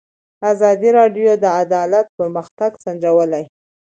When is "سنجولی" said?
2.83-3.43